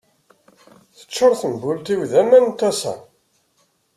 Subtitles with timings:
[0.97, 2.93] Teččur tembult-iw d aman n tasa.